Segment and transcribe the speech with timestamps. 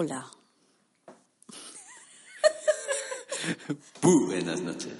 [0.00, 0.24] Hola.
[4.00, 4.92] Buenas noches.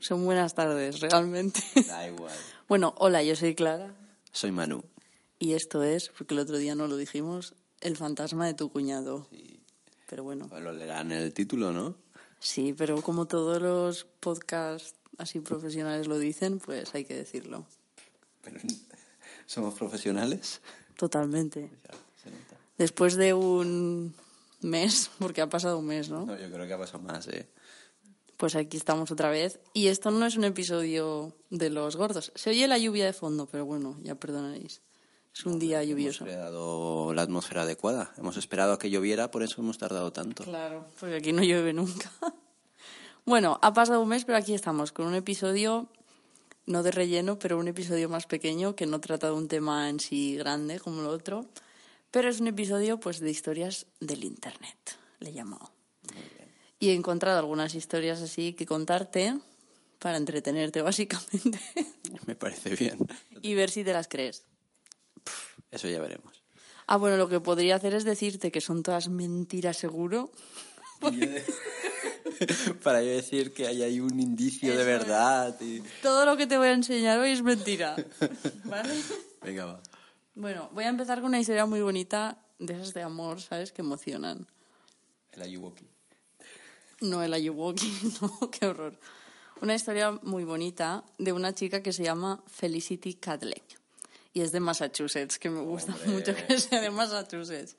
[0.00, 1.60] Son buenas tardes, realmente.
[1.86, 2.34] Da igual.
[2.66, 3.94] Bueno, hola, yo soy Clara
[4.32, 4.82] Soy Manu.
[5.38, 9.28] y esto es, porque el otro día no lo dijimos, el fantasma de tu cuñado.
[10.08, 11.94] Pero bueno, Lo leerán en el título, ¿no?
[12.40, 17.66] sí, pero como todos los podcasts así profesionales lo dicen, pues hay que decirlo.
[18.42, 18.58] Pero,
[19.46, 20.60] ¿Somos profesionales?
[20.96, 21.70] Totalmente.
[21.84, 22.56] Ya, se nota.
[22.78, 24.12] Después de un
[24.64, 26.26] mes, porque ha pasado un mes, ¿no?
[26.26, 27.48] No, yo creo que ha pasado más, ¿eh?
[28.36, 29.60] Pues aquí estamos otra vez.
[29.72, 32.32] Y esto no es un episodio de los gordos.
[32.34, 34.82] Se oye la lluvia de fondo, pero bueno, ya perdonaréis.
[35.34, 36.24] Es un día lluvioso.
[36.24, 38.12] Hemos creado la atmósfera adecuada.
[38.16, 40.44] Hemos esperado a que lloviera, por eso hemos tardado tanto.
[40.44, 42.10] Claro, porque aquí no llueve nunca.
[43.26, 45.88] Bueno, ha pasado un mes, pero aquí estamos con un episodio,
[46.66, 49.98] no de relleno, pero un episodio más pequeño que no trata de un tema en
[49.98, 51.46] sí grande como el otro,
[52.14, 54.78] pero es un episodio pues de historias del Internet,
[55.18, 55.72] le he llamado.
[56.78, 59.34] Y he encontrado algunas historias así que contarte
[59.98, 61.58] para entretenerte básicamente
[62.26, 62.98] Me parece bien.
[63.42, 64.44] y ver si te las crees.
[65.72, 66.42] Eso ya veremos.
[66.86, 70.30] Ah, bueno, lo que podría hacer es decirte que son todas mentiras seguro.
[72.84, 75.60] Para yo decir que hay ahí un indicio de Eso verdad.
[75.60, 77.96] y- Todo lo que te voy a enseñar hoy es mentira.
[78.64, 78.94] ¿Vale?
[79.42, 79.82] Venga, va.
[80.36, 83.70] Bueno, voy a empezar con una historia muy bonita de esas de amor, ¿sabes?
[83.70, 84.48] Que emocionan.
[85.32, 85.86] El Ayuwoki.
[87.02, 88.98] No el Ayuwoki, no, qué horror.
[89.60, 93.62] Una historia muy bonita de una chica que se llama Felicity Cadley.
[94.32, 97.76] Y es de Massachusetts, que me gusta mucho que sea de Massachusetts.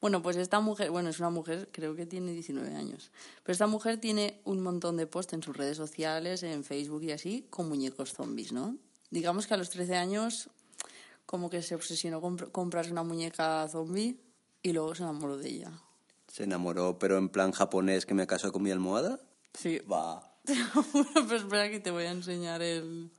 [0.00, 3.10] Bueno, pues esta mujer, bueno, es una mujer, creo que tiene 19 años.
[3.42, 7.12] Pero esta mujer tiene un montón de posts en sus redes sociales, en Facebook y
[7.12, 8.78] así, con muñecos zombies, ¿no?
[9.10, 10.48] Digamos que a los 13 años
[11.30, 14.16] como que se obsesionó con pr- comprarse una muñeca zombie
[14.64, 15.70] y luego se enamoró de ella.
[16.26, 19.20] Se enamoró, pero en plan japonés que me casó con mi almohada.
[19.54, 19.78] Sí.
[19.78, 20.26] Va.
[20.92, 23.10] bueno, pues espera que te voy a enseñar el,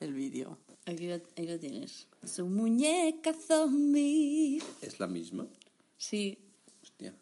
[0.00, 0.58] el vídeo.
[0.84, 2.06] Aquí ahí la tienes.
[2.22, 4.62] Su muñeca zombie.
[4.82, 5.46] Es la misma.
[5.96, 6.36] Sí,
[6.82, 7.14] Hostia.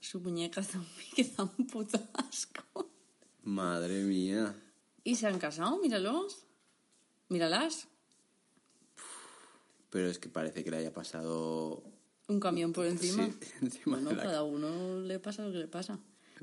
[0.00, 2.88] su muñeca zombie que da un puto asco.
[3.42, 4.54] Madre mía.
[5.04, 6.38] Y se han casado, míralos.
[7.28, 7.88] Míralas.
[9.92, 11.82] Pero es que parece que le haya pasado.
[12.26, 13.26] Un camión por encima.
[13.26, 15.98] Sí, encima Bueno, de la cada uno le pasa lo que le pasa.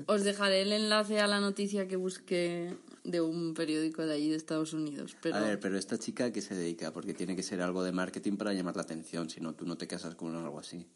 [0.06, 2.74] Os dejaré el enlace a la noticia que busqué
[3.04, 5.16] de un periódico de allí de Estados Unidos.
[5.20, 6.92] Pero A ver, pero esta chica ¿a qué se dedica?
[6.92, 9.76] Porque tiene que ser algo de marketing para llamar la atención, si no, tú no
[9.76, 10.86] te casas con algo así.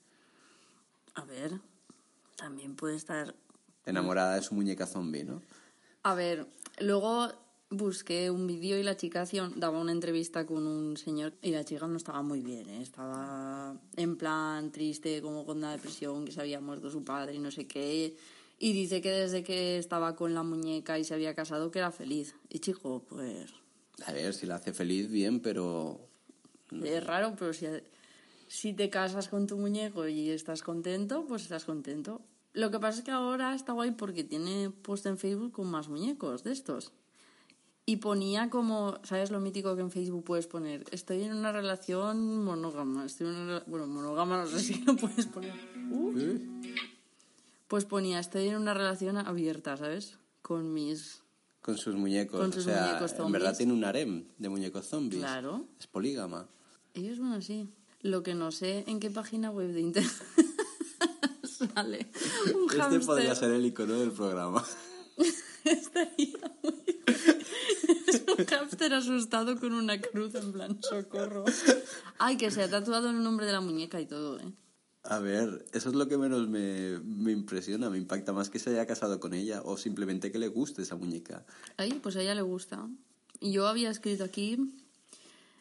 [1.14, 1.59] a ver,
[2.37, 3.34] también puede estar
[3.84, 5.43] Enamorada de su muñeca zombie, ¿no?
[6.04, 6.47] A ver,
[6.78, 7.31] luego
[7.77, 11.65] busqué un vídeo y la chica hacía- daba una entrevista con un señor y la
[11.65, 12.83] chica no estaba muy bien, ¿eh?
[12.83, 17.39] estaba en plan triste, como con una depresión, que se había muerto su padre y
[17.39, 18.17] no sé qué.
[18.59, 21.91] Y dice que desde que estaba con la muñeca y se había casado que era
[21.93, 22.35] feliz.
[22.49, 23.53] Y chico, pues
[24.06, 26.01] A ver, si la hace feliz, bien, pero...
[26.83, 27.67] es raro, pero si,
[28.49, 32.21] si te casas con tu muñeco y estás contento, pues estás contento.
[32.53, 35.89] Lo que pasa es que ahora está guay porque tiene puesto en Facebook con más
[35.89, 36.93] muñecos de estos.
[37.87, 40.84] Y ponía como, ¿sabes lo mítico que en Facebook puedes poner?
[40.91, 43.05] Estoy en una relación monógama.
[43.05, 45.53] Estoy en una, bueno, monógama no sé si lo puedes poner.
[45.91, 46.19] Uh.
[46.19, 46.41] ¿Eh?
[47.69, 50.19] Pues ponía, estoy en una relación abierta, ¿sabes?
[50.41, 51.23] Con mis...
[51.61, 52.41] Con sus muñecos.
[52.41, 53.32] Con sus o sea, muñecos en zombies.
[53.32, 55.23] verdad tiene un harem de muñecos zombies.
[55.23, 55.67] Claro.
[55.79, 56.49] Es polígama.
[56.94, 57.69] Ellos van así.
[58.00, 60.12] Lo que no sé en qué página web de internet
[61.44, 62.11] sale
[62.55, 64.64] un Este podría ser el icono del programa.
[65.64, 66.75] Estaría muy
[68.06, 71.44] Es un hámster asustado con una cruz en plan socorro.
[72.19, 74.52] Ay, que se ha tatuado el nombre de la muñeca y todo, ¿eh?
[75.06, 78.70] A ver, eso es lo que menos me, me impresiona, me impacta más que se
[78.70, 81.44] haya casado con ella o simplemente que le guste esa muñeca.
[81.76, 82.88] Ay, pues a ella le gusta.
[83.40, 84.56] Y yo había escrito aquí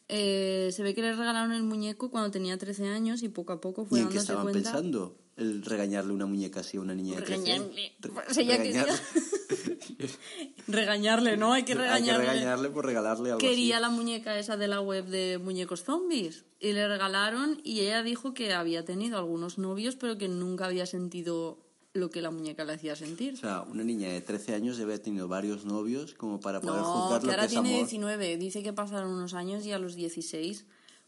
[0.10, 3.60] Eh, se ve que le regalaron el muñeco cuando tenía 13 años y poco a
[3.62, 4.72] poco fue ¿Y en qué estaban cuenta.
[4.72, 5.18] pensando?
[5.36, 7.68] El regañarle una muñeca así a una niña de 13 años.
[7.74, 7.94] Regañarle.
[8.36, 8.94] Regañarle.
[10.68, 11.54] Regañarle, ¿no?
[11.54, 12.26] Hay que Hay que regañarle.
[12.28, 13.82] regañarle por regalarle algo Quería así.
[13.82, 18.34] la muñeca esa de la web de muñecos zombies y le regalaron y ella dijo
[18.34, 21.58] que había tenido algunos novios pero que nunca había sentido
[21.94, 23.34] lo que la muñeca le hacía sentir.
[23.36, 26.82] O sea, una niña de 13 años debe haber tenido varios novios como para poder
[26.82, 27.82] No, juzgar que lo ahora que es tiene amor.
[27.90, 28.38] 19.
[28.38, 30.66] Dice que pasaron unos años y a los 16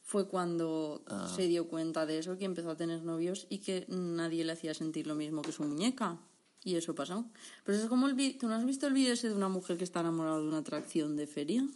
[0.08, 1.28] fue cuando Ah.
[1.36, 4.74] se dio cuenta de eso, que empezó a tener novios y que nadie le hacía
[4.76, 6.18] sentir lo mismo que su muñeca.
[6.64, 7.26] Y eso pasó.
[7.64, 9.50] Pero eso es como el vi- ¿Tú no has visto el vídeo ese de una
[9.50, 11.68] mujer que está enamorada de una atracción de feria?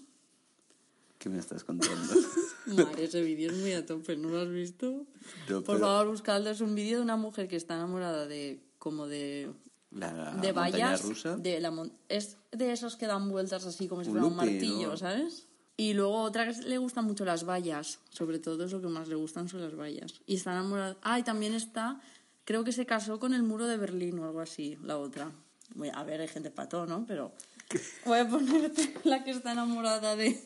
[1.17, 2.13] ¿Qué me estás contando?
[2.67, 5.05] Madre, ese vídeo es muy a tope, ¿no lo has visto?
[5.49, 6.49] No, Por pero- favor, buscadlo.
[6.49, 9.51] Es un vídeo de una mujer que está enamorada de como de
[9.91, 11.35] La de montaña vallas rusa.
[11.35, 14.95] de la mon- es de esos que dan vueltas así como si fuera un martillo
[14.97, 15.47] sabes
[15.79, 19.07] y luego otra que le gustan mucho las vallas sobre todo es lo que más
[19.07, 20.97] le gustan son las vallas y está enamorada.
[21.01, 22.01] Ah y también está
[22.43, 25.31] creo que se casó con el muro de Berlín o algo así la otra.
[25.93, 27.31] A ver hay gente para todo no pero
[28.05, 30.41] voy a ponerte la que está enamorada de,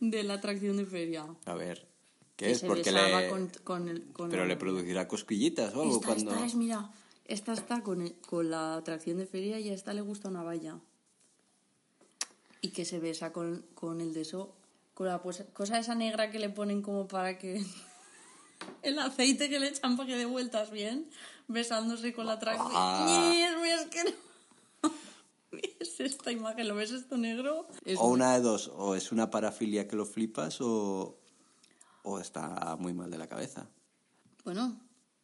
[0.00, 1.26] de la atracción de feria.
[1.46, 1.86] A ver,
[2.36, 2.58] ¿qué que es?
[2.60, 3.28] se Porque le...
[3.28, 6.30] con, con el con Pero el- le producirá cosquillitas o algo esta, cuando...
[6.32, 6.90] esta es, mira,
[7.24, 10.42] esta está con, el- con la atracción de feria y a esta le gusta una
[10.44, 10.78] valla.
[12.60, 14.54] Y que se besa con, con el de eso,
[15.00, 17.64] con la pues- cosa esa negra que le ponen como para que...
[18.82, 21.08] El aceite que le echan para que dé vueltas bien,
[21.48, 22.70] besándose con la atracción.
[22.74, 23.48] Ah.
[23.50, 24.18] Es muy asqueroso.
[25.80, 26.68] ¿Es esta imagen?
[26.68, 27.66] ¿Lo ves esto negro?
[27.86, 31.18] Es O una de dos, o es una parafilia que lo flipas o,
[32.02, 33.70] o está muy mal de la cabeza.
[34.44, 34.78] Bueno,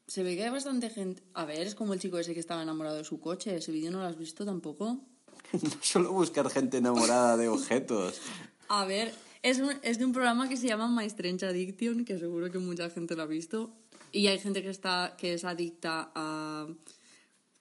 [0.07, 1.23] se ve que hay bastante gente...
[1.35, 3.55] A ver, es como el chico ese que estaba enamorado de su coche.
[3.55, 5.01] Ese vídeo no lo has visto tampoco.
[5.53, 8.23] No solo buscar gente enamorada de objetos.
[8.69, 12.51] A ver, es, es de un programa que se llama My Strange Addiction, que seguro
[12.51, 13.73] que mucha gente lo ha visto.
[14.13, 16.67] Y hay gente que, está, que es adicta a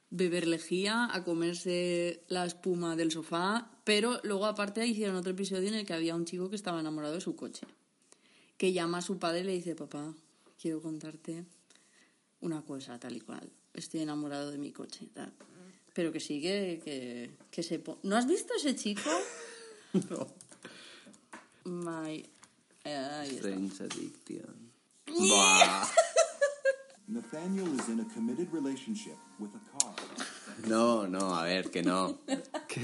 [0.10, 3.70] beber lejía, a comerse la espuma del sofá.
[3.84, 7.14] Pero luego, aparte, hicieron otro episodio en el que había un chico que estaba enamorado
[7.14, 7.68] de su coche.
[8.58, 10.14] Que llama a su padre y le dice: Papá,
[10.62, 11.44] quiero contarte
[12.42, 13.50] una cosa tal y cual.
[13.74, 15.08] Estoy enamorado de mi coche.
[15.14, 15.34] Tal.
[15.94, 17.82] Pero que sí, que, que, se...
[18.04, 19.10] ¿No has visto ese chico?
[20.10, 20.28] No.
[21.66, 22.24] My...
[22.84, 23.48] eh, ahí está.
[23.50, 24.72] Strange addiction.
[25.08, 25.88] Buah.
[27.08, 29.94] Nathaniel is in a committed relationship with a car.
[30.68, 32.20] No, no, a ver, que no.
[32.68, 32.82] Que,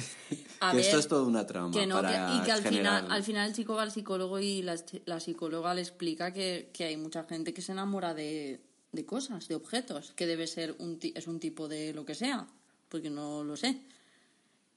[0.59, 3.01] A que ver, esto es toda una trama que no, que- y que al generar...
[3.01, 4.75] final, al final el chico va al psicólogo y la,
[5.05, 8.61] la psicóloga le explica que, que hay mucha gente que se enamora de,
[8.91, 12.13] de cosas, de objetos, que debe ser un, ti- es un tipo de lo que
[12.15, 12.47] sea,
[12.89, 13.81] porque no lo sé.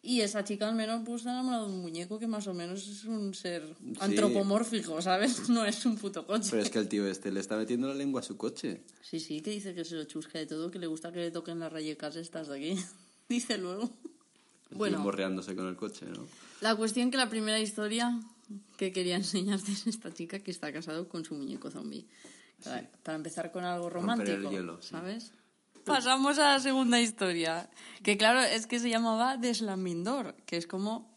[0.07, 3.05] Y esa chica al menos está enamorada de un muñeco que más o menos es
[3.05, 5.49] un ser antropomórfico, ¿sabes?
[5.49, 6.49] No es un puto coche.
[6.51, 8.83] Pero es que el tío este le está metiendo la lengua a su coche.
[9.01, 11.31] Sí, sí, que dice que se lo chusca de todo, que le gusta que le
[11.31, 12.85] toquen las rayecas estas de aquí.
[13.31, 13.91] dice luego.
[14.71, 14.97] El Bueno.
[14.99, 16.27] tío morreándose con el coche, ¿no?
[16.61, 18.21] La cuestión que la primera historia
[18.77, 22.05] que quería enseñarte es esta chica que está casado con su muñeco zombie.
[22.63, 24.95] Para, para empezar con algo Romper el romántico, hielo, sí.
[25.87, 27.69] Pasamos a la segunda historia,
[28.03, 31.13] que claro, es que se llamaba Deslamindor, que es como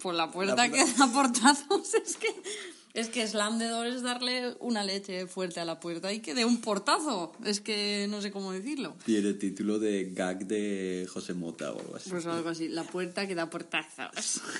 [0.00, 2.28] por la puerta La que da portazos, es que
[2.94, 6.34] es que slam de door es darle una leche fuerte a la puerta y que
[6.34, 8.96] dé un portazo, es que no sé cómo decirlo.
[9.04, 12.10] Tiene título de gag de José Mota o algo así.
[12.10, 14.40] Pues algo así, la puerta que da portazos.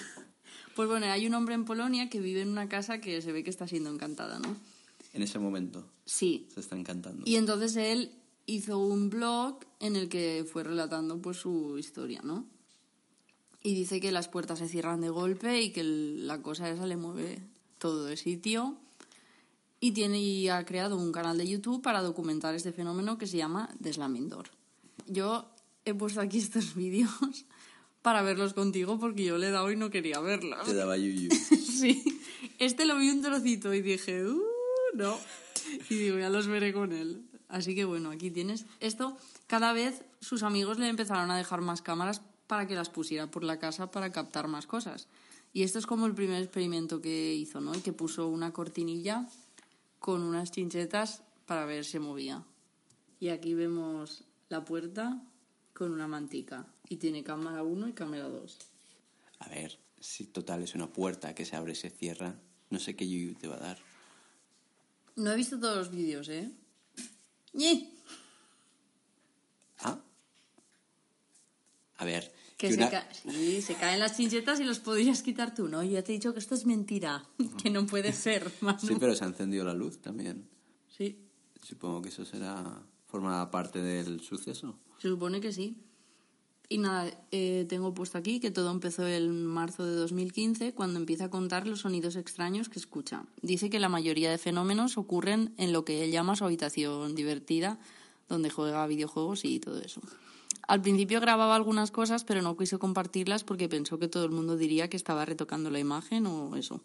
[0.77, 3.43] Pues bueno, hay un hombre en Polonia que vive en una casa que se ve
[3.43, 4.57] que está siendo encantada, ¿no?
[5.13, 6.47] En ese momento Sí.
[6.55, 7.25] se está encantando.
[7.27, 8.13] Y entonces él
[8.49, 12.47] hizo un blog en el que fue relatando pues su historia, ¿no?
[13.63, 16.97] Y dice que las puertas se cierran de golpe y que la cosa esa le
[16.97, 17.43] mueve
[17.77, 18.79] todo de sitio.
[19.81, 23.37] Y, tiene, y ha creado un canal de YouTube para documentar este fenómeno que se
[23.37, 24.49] llama Deslamindor.
[25.07, 25.51] Yo
[25.85, 27.45] he puesto aquí estos vídeos
[28.01, 30.65] para verlos contigo porque yo le he dado y no quería verlos.
[30.65, 31.29] Te daba yuyu.
[31.79, 32.03] Sí.
[32.59, 34.43] Este lo vi un trocito y dije, uh,
[34.95, 35.17] no.
[35.91, 37.28] Y digo, ya los veré con él.
[37.49, 38.67] Así que bueno, aquí tienes.
[38.81, 43.31] Esto, cada vez sus amigos le empezaron a dejar más cámaras para que las pusiera
[43.31, 45.09] por la casa para captar más cosas.
[45.53, 47.75] Y esto es como el primer experimento que hizo, ¿no?
[47.75, 49.27] Y que puso una cortinilla
[49.99, 52.45] con unas chinchetas para ver si movía.
[53.21, 55.21] Y aquí vemos la puerta
[55.73, 56.67] con una mantica.
[56.89, 58.59] Y tiene cámara 1 y cámara 2.
[59.41, 62.35] A ver, si total es una puerta que se abre y se cierra,
[62.71, 63.79] no sé qué yuyu te va a dar.
[65.17, 66.51] No he visto todos los vídeos, ¿eh?
[67.55, 67.91] ¡Ñe!
[69.81, 69.99] Ah.
[71.97, 75.55] A ver, Que Que se, ca- sí, se caen las chinchetas y los podrías quitar
[75.55, 75.83] tú, ¿no?
[75.85, 77.25] Ya te he dicho que esto es mentira,
[77.63, 78.51] que no puede ser.
[78.61, 78.79] Manu.
[78.81, 80.49] Sí, pero se ha encendido la luz también.
[80.89, 81.25] Sí,
[81.63, 84.79] Supongo que eso será forma parte del suceso.
[84.99, 85.77] se supone que sí.
[86.71, 91.25] Y nada, eh, tengo puesto aquí que todo empezó en marzo de 2015 cuando empieza
[91.25, 93.25] a contar los sonidos extraños que escucha.
[93.41, 97.79] Dice que la mayoría de fenómenos ocurren en lo que él llama su habitación divertida,
[98.29, 100.03] donde juega videojuegos y todo eso.
[100.67, 104.59] Al principio grababa algunas cosas, pero no quiso compartirlas porque pensó que todo el mundo
[104.59, 106.83] diría que estaba retocando la imagen o eso.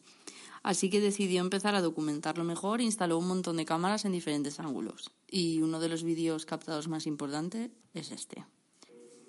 [0.63, 4.61] Así que decidió empezar a documentarlo mejor e instaló un montón de cámaras en diferentes
[4.61, 5.11] ángulos.
[5.29, 8.45] Y uno de los vídeos captados más importante es este.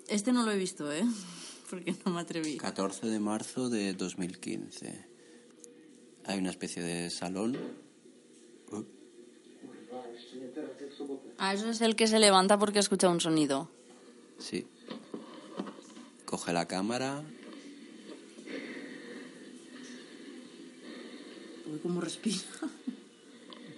[0.07, 1.03] Este no lo he visto, ¿eh?
[1.69, 2.57] Porque no me atreví.
[2.57, 5.05] 14 de marzo de 2015.
[6.25, 7.57] Hay una especie de salón.
[8.71, 8.83] Uh,
[11.37, 13.69] Ah, eso es el que se levanta porque ha escuchado un sonido.
[14.39, 14.65] sí.
[16.25, 17.23] Coge la cámara.
[21.71, 22.37] Uy, cómo respira.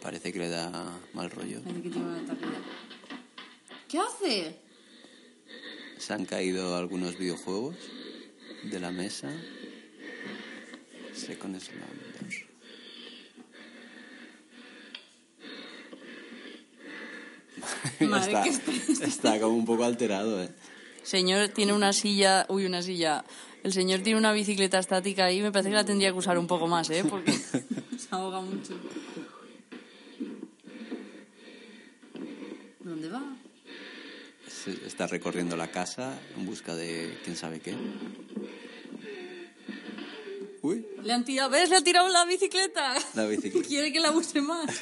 [0.01, 1.61] Parece que le da mal rollo.
[1.61, 2.45] Parece que tiene un ataque.
[3.87, 4.59] ¿Qué hace?
[5.97, 7.75] Se han caído algunos videojuegos
[8.63, 9.29] de la mesa.
[11.13, 12.07] Second Slumber.
[17.99, 18.45] Está,
[19.05, 20.49] está como un poco alterado, ¿eh?
[21.03, 22.45] Señor tiene una silla.
[22.49, 23.23] Uy, una silla.
[23.63, 25.41] El señor tiene una bicicleta estática ahí.
[25.41, 27.03] Me parece que la tendría que usar un poco más, ¿eh?
[27.09, 27.31] Porque
[27.97, 28.73] se ahoga mucho.
[32.79, 33.36] ¿Dónde va?
[34.85, 37.75] Está recorriendo la casa en busca de quién sabe qué.
[40.61, 41.49] Uy, Le han tirado.
[41.49, 41.69] ¿Ves?
[41.69, 42.95] Le ha tirado la bicicleta.
[43.13, 43.67] la bicicleta.
[43.69, 44.65] Quiere que la use más.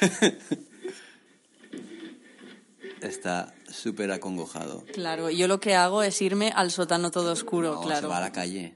[3.00, 4.84] Está súper acongojado.
[4.92, 8.00] Claro, yo lo que hago es irme al sótano todo oscuro, No, claro.
[8.02, 8.70] se va a la calle.
[8.70, 8.74] Se,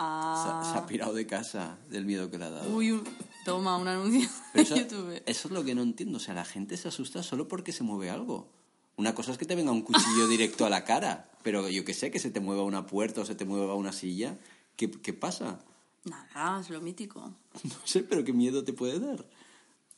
[0.00, 0.70] ha- Ah.
[0.72, 2.68] se ha pirado de casa del miedo que le ha dado.
[2.76, 3.04] Uy, un-
[3.46, 5.22] toma un anuncio de YouTube.
[5.24, 6.18] eso es lo que no entiendo.
[6.18, 8.52] O sea, la gente se asusta solo porque se mueve algo.
[8.96, 11.30] Una cosa es que te venga un cuchillo directo a la cara.
[11.42, 13.92] Pero yo que sé, que se te mueva una puerta o se te mueva una
[13.92, 14.38] silla.
[14.76, 15.60] ¿Qué, qué pasa?
[16.04, 17.20] Nada, es lo mítico.
[17.64, 19.24] No sé, pero qué miedo te puede dar.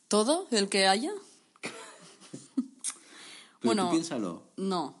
[0.07, 0.47] ¿Todo?
[0.51, 1.11] ¿El que haya?
[1.61, 1.73] Pero
[3.63, 4.43] Bueno, tú piénsalo.
[4.57, 4.95] No.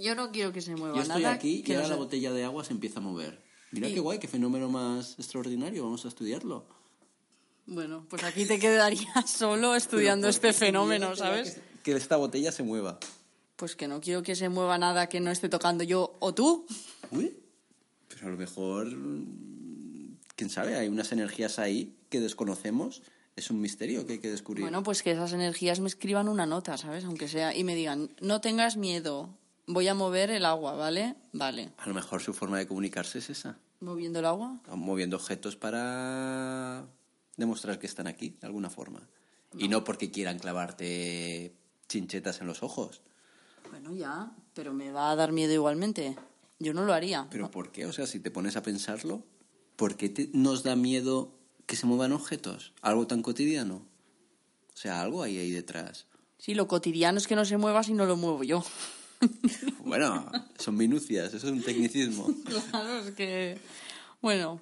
[0.00, 1.34] Yo no quiero que se mueva Yo estoy nada.
[1.34, 3.42] aquí y no ahora la botella de agua se empieza a mover.
[3.72, 5.84] Mira Y- qué guay, qué fenómeno más extraordinario.
[5.84, 6.64] Vamos a estudiarlo.
[7.66, 11.54] Bueno, pues aquí te quedarías solo estudiando este fenómeno, ¿sabes?
[11.54, 11.60] Que
[11.94, 12.98] esta botella se mueva.
[13.56, 16.66] Pues que no quiero que se mueva nada que no esté tocando yo o tú.
[17.10, 17.36] Uy,
[18.08, 18.88] pero a lo mejor,
[20.36, 23.02] quién sabe, hay unas energías ahí que desconocemos.
[23.36, 24.62] Es un misterio que hay que descubrir.
[24.62, 27.04] Bueno, pues que esas energías me escriban una nota, ¿sabes?
[27.04, 29.30] Aunque sea, y me digan, no tengas miedo,
[29.66, 31.16] voy a mover el agua, ¿vale?
[31.32, 31.72] Vale.
[31.76, 34.58] A lo mejor su forma de comunicarse es esa, Moviendo el agua.
[34.74, 36.86] moviendo objetos para
[37.36, 39.06] demostrar que están aquí, de alguna forma.
[39.58, 41.54] Y no porque quieran clavarte
[41.88, 43.00] chinchetas en los ojos.
[43.70, 46.16] Bueno, ya, pero me va a dar miedo igualmente.
[46.58, 47.26] Yo no lo haría.
[47.30, 47.86] ¿Pero por qué?
[47.86, 49.22] O sea, si te pones a pensarlo,
[49.76, 51.32] ¿por qué te- nos da miedo
[51.66, 52.72] que se muevan objetos?
[52.82, 53.82] Algo tan cotidiano.
[54.74, 56.06] O sea, algo hay ahí detrás.
[56.38, 58.64] Sí, lo cotidiano es que no se mueva si no lo muevo yo.
[59.84, 62.26] Bueno, son minucias, eso es un tecnicismo.
[62.70, 63.58] Claro, es que...
[64.20, 64.60] Bueno,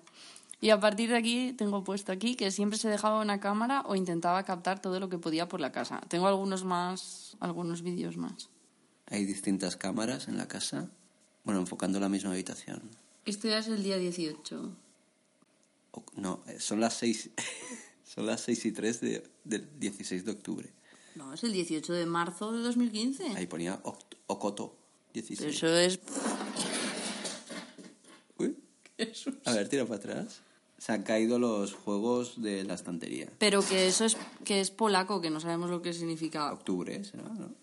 [0.65, 3.95] y a partir de aquí tengo puesto aquí que siempre se dejaba una cámara o
[3.97, 6.01] intentaba captar todo lo que podía por la casa.
[6.09, 8.49] Tengo algunos más, algunos vídeos más.
[9.07, 10.89] Hay distintas cámaras en la casa,
[11.45, 12.81] bueno, enfocando la misma habitación.
[13.27, 14.73] Esto ya es el día 18.
[15.91, 17.29] O- no, eh, son las seis,
[18.03, 20.73] son las seis y tres de- del 16 de octubre.
[21.15, 23.37] No, es el 18 de marzo de 2015.
[23.37, 23.81] Ahí ponía
[24.27, 24.79] Ocoto,
[25.13, 25.57] 16.
[25.57, 26.01] Eso es...
[28.39, 28.57] Uy,
[29.45, 30.41] a ver, tira para atrás.
[30.85, 33.33] Se han caído los juegos de la estantería.
[33.39, 36.53] Pero que eso es, que es polaco, que no sabemos lo que significa.
[36.53, 37.23] Octubre, ¿será?
[37.23, 37.55] ¿no?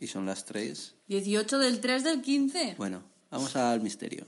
[0.00, 0.94] Y son las tres.
[1.08, 2.76] 18 del 3 del 15.
[2.78, 4.24] Bueno, vamos al misterio.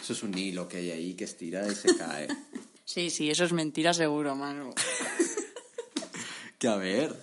[0.00, 2.28] Eso es un hilo que hay ahí que estira y se cae.
[2.84, 4.74] Sí, sí, eso es mentira seguro, Manu.
[6.58, 7.14] que a ver,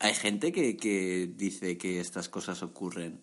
[0.00, 3.20] hay gente que, que dice que estas cosas ocurren,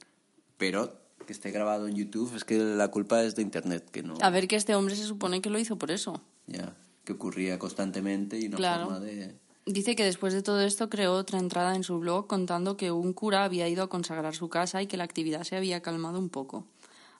[0.58, 4.16] pero que esté grabado en YouTube es que la culpa es de Internet, que no.
[4.22, 6.22] A ver que este hombre se supone que lo hizo por eso.
[6.46, 8.84] Ya, que ocurría constantemente y una Claro.
[8.86, 9.38] forma de...
[9.66, 13.14] Dice que después de todo esto creó otra entrada en su blog contando que un
[13.14, 16.28] cura había ido a consagrar su casa y que la actividad se había calmado un
[16.30, 16.66] poco.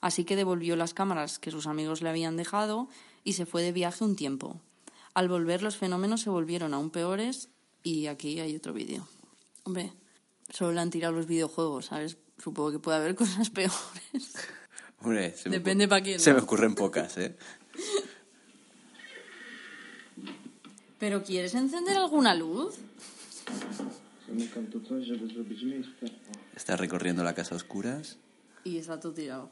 [0.02, 2.90] Así que devolvió las cámaras que sus amigos le habían dejado
[3.24, 4.60] y se fue de viaje un tiempo.
[5.14, 7.48] Al volver los fenómenos se volvieron aún peores
[7.82, 9.08] y aquí hay otro vídeo.
[9.64, 9.94] Hombre,
[10.50, 12.18] solo le han tirado los videojuegos, ¿sabes?
[12.42, 13.76] Supongo que puede haber cosas peores.
[15.02, 17.36] Hombre, se Depende ocur- pa' quién, Se me ocurren pocas, ¿eh?
[21.00, 22.76] ¿Pero quieres encender alguna luz?
[26.56, 28.18] Está recorriendo la casa a oscuras.
[28.64, 29.50] Y está todo tirado.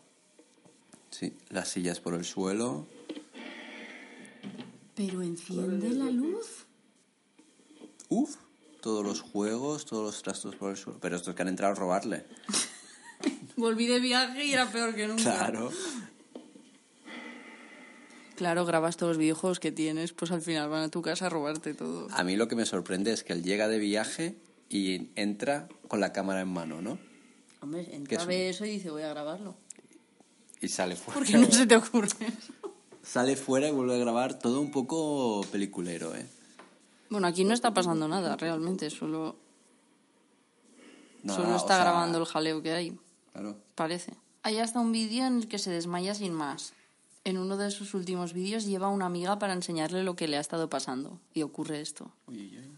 [1.09, 2.85] Sí, las sillas por el suelo.
[4.95, 6.65] Pero enciende la luz.
[8.09, 8.35] Uf,
[8.81, 10.99] todos los juegos, todos los trastos por el suelo.
[11.01, 12.25] Pero estos que han entrado a robarle.
[13.59, 15.23] Volví de viaje y era peor que nunca.
[15.23, 15.69] Claro.
[18.37, 21.29] Claro, grabas todos los videojuegos que tienes, pues al final van a tu casa a
[21.29, 22.07] robarte todo.
[22.11, 24.37] A mí lo que me sorprende es que él llega de viaje
[24.69, 26.97] y entra con la cámara en mano, ¿no?
[27.61, 29.55] Hombre, ¿Qué entra, ve eso y dice, voy a grabarlo.
[30.61, 31.19] Y sale fuera.
[31.19, 32.53] ¿Por qué no se te ocurre eso?
[33.03, 36.25] Sale fuera y vuelve a grabar todo un poco peliculero, ¿eh?
[37.09, 38.89] Bueno, aquí no está pasando nada, realmente.
[38.89, 39.35] Solo,
[41.27, 42.97] solo o está sea, grabando el jaleo que hay.
[43.33, 43.57] Claro.
[43.75, 44.13] Parece.
[44.43, 46.73] Hay hasta un vídeo en el que se desmaya sin más.
[47.25, 50.37] En uno de sus últimos vídeos lleva a una amiga para enseñarle lo que le
[50.37, 51.19] ha estado pasando.
[51.33, 52.11] Y ocurre esto.
[52.27, 52.69] Uy, uy, uy.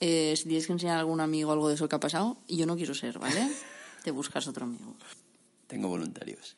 [0.00, 2.66] Eh, si tienes que enseñar a algún amigo algo de eso que ha pasado, yo
[2.66, 3.50] no quiero ser, ¿vale?
[4.04, 4.94] Te buscas otro amigo.
[5.66, 6.56] Tengo voluntarios.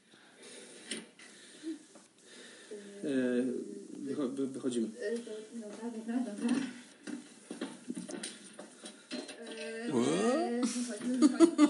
[3.02, 3.54] E,
[4.62, 4.92] wycho-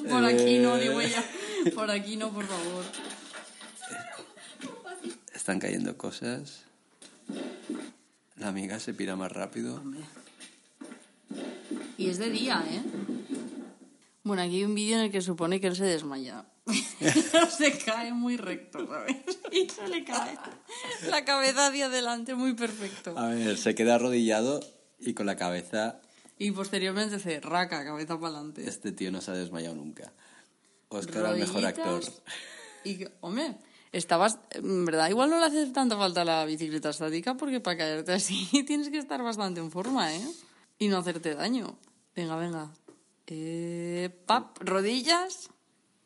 [0.08, 1.24] Por aquí no, ni huella.
[1.74, 2.84] Por aquí no, por favor.
[5.34, 6.64] Están cayendo cosas.
[8.36, 9.76] La amiga se pira más rápido.
[9.76, 10.00] Hombre.
[11.98, 12.82] Y es de día, ¿eh?
[14.22, 16.46] Bueno, aquí hay un vídeo en el que supone que él se desmaya.
[17.58, 19.16] se cae muy recto, ¿sabes?
[19.52, 20.38] Y se le cae
[21.08, 23.18] la cabeza hacia adelante muy perfecto.
[23.18, 24.60] A ver, se queda arrodillado
[25.00, 26.00] y con la cabeza.
[26.40, 28.66] Y posteriormente hace raca, cabeza para adelante.
[28.66, 30.10] Este tío no se ha desmayado nunca.
[30.88, 32.02] Oscar al mejor actor.
[32.82, 33.58] Y, hombre,
[33.92, 34.38] estabas...
[34.52, 38.48] En verdad, igual no le hace tanta falta la bicicleta estática porque para caerte así
[38.66, 40.26] tienes que estar bastante en forma, ¿eh?
[40.78, 41.78] Y no hacerte daño.
[42.16, 42.72] Venga, venga.
[43.26, 45.50] Eh, pap, rodillas,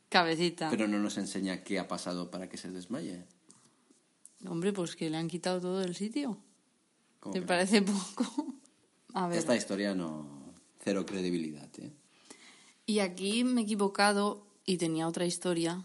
[0.09, 0.69] cabecita.
[0.69, 3.25] Pero no nos enseña qué ha pasado para que se desmaye.
[4.49, 6.39] Hombre, pues que le han quitado todo el sitio.
[7.21, 8.64] ¿Cómo ¿Te parece poco?
[9.15, 9.39] A ver.
[9.39, 10.27] Esta historia no.
[10.83, 11.91] Cero credibilidad, ¿eh?
[12.87, 15.83] Y aquí me he equivocado y tenía otra historia.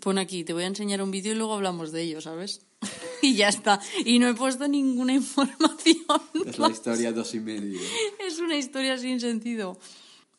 [0.00, 2.60] Pone aquí, te voy a enseñar un vídeo y luego hablamos de ello, ¿sabes?
[3.22, 3.80] y ya está.
[4.04, 6.20] Y no he puesto ninguna información.
[6.44, 7.80] Es la historia dos y medio.
[8.26, 9.78] Es una historia sin sentido.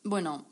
[0.04, 0.46] Bueno,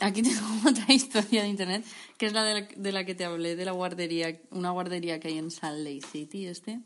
[0.00, 1.84] aquí tengo otra historia de internet,
[2.16, 5.18] que es la de la, de la que te hablé, de la guardería, una guardería
[5.18, 6.80] que hay en Salt Lake City, este.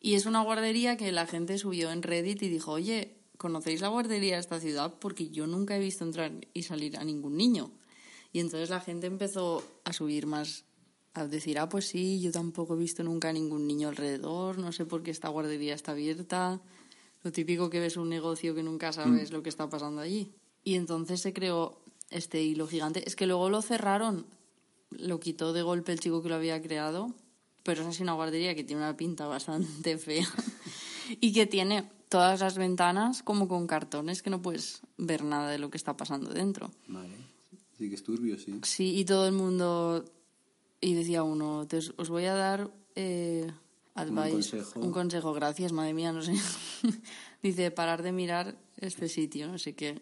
[0.00, 3.88] Y es una guardería que la gente subió en Reddit y dijo, oye, ¿conocéis la
[3.88, 4.94] guardería de esta ciudad?
[4.98, 7.70] Porque yo nunca he visto entrar y salir a ningún niño.
[8.32, 10.64] Y entonces la gente empezó a subir más,
[11.14, 14.72] a decir, ah, pues sí, yo tampoco he visto nunca a ningún niño alrededor, no
[14.72, 16.60] sé por qué esta guardería está abierta.
[17.22, 20.32] Lo típico que ves un negocio que nunca sabes lo que está pasando allí.
[20.62, 23.06] Y entonces se creó este hilo gigante.
[23.06, 24.26] Es que luego lo cerraron,
[24.90, 27.14] lo quitó de golpe el chico que lo había creado,
[27.62, 30.26] pero es así una guardería que tiene una pinta bastante fea
[31.20, 35.58] y que tiene todas las ventanas como con cartones que no puedes ver nada de
[35.58, 36.70] lo que está pasando dentro.
[36.88, 37.14] Vale.
[37.76, 38.58] Sí que es turbio, sí.
[38.62, 40.02] Sí, y todo el mundo.
[40.80, 43.46] Y decía uno, "Te os, voy a dar eh,
[43.94, 44.80] advice, consejo.
[44.80, 46.32] un consejo, gracias, madre mía, no sé.
[47.42, 50.00] Dice, parar de mirar este sitio, no sé qué.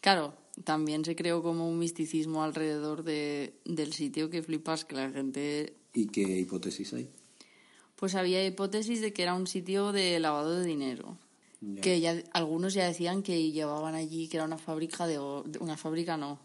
[0.00, 5.10] Claro, también se creó como un misticismo alrededor de, del sitio que flipas, que la
[5.10, 5.74] gente.
[5.94, 7.10] ¿Y qué hipótesis hay?
[7.96, 11.18] Pues había hipótesis de que era un sitio de lavado de dinero.
[11.82, 15.18] Que ya, algunos ya decían que llevaban allí, que era una fábrica de...
[15.18, 16.38] Una fábrica no,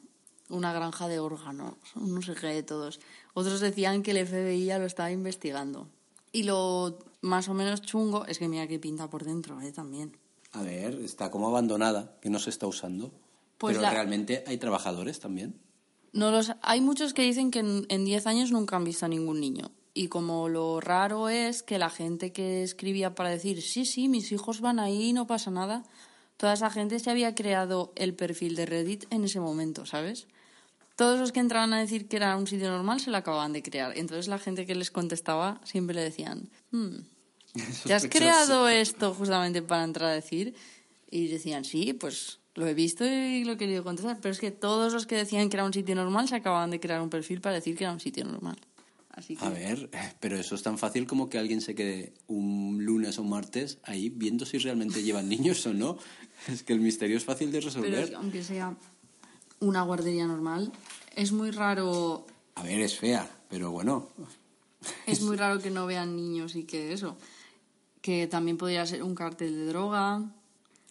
[0.49, 2.99] una granja de órganos, no sé qué de todos.
[3.33, 5.87] Otros decían que el FBI ya lo estaba investigando.
[6.31, 9.71] Y lo más o menos chungo es que mira qué pinta por dentro, ¿eh?
[9.71, 10.17] También.
[10.51, 13.11] A ver, está como abandonada, que no se está usando.
[13.57, 15.55] Pues Pero la- realmente hay trabajadores también.
[16.11, 19.09] No los, hay muchos que dicen que en en 10 años nunca han visto a
[19.09, 19.71] ningún niño.
[19.97, 24.29] Y como lo raro es que la gente que escribía para decir, sí, sí, mis
[24.33, 25.83] hijos van ahí, no pasa nada,
[26.35, 30.27] toda esa gente se había creado el perfil de Reddit en ese momento, ¿sabes?
[30.97, 33.63] Todos los que entraban a decir que era un sitio normal se lo acababan de
[33.63, 33.97] crear.
[33.97, 36.97] Entonces la gente que les contestaba siempre le decían, "Hmm,
[37.85, 40.55] ¿te has creado esto justamente para entrar a decir?
[41.09, 44.19] Y decían, sí, pues lo he visto y lo he querido contestar.
[44.21, 46.81] Pero es que todos los que decían que era un sitio normal se acababan de
[46.81, 48.57] crear un perfil para decir que era un sitio normal.
[49.15, 52.83] Así que, A ver, pero eso es tan fácil como que alguien se quede un
[52.85, 55.97] lunes o un martes ahí viendo si realmente llevan niños o no.
[56.47, 57.93] Es que el misterio es fácil de pero resolver.
[58.03, 58.75] es que aunque sea...
[59.59, 60.71] una guardería normal.
[61.15, 64.09] Es muy raro, A ver, es fea, pero bueno.
[65.07, 67.17] es muy raro que no vean niños y que eso.
[68.01, 70.21] Que también podría ser un cartel de droga.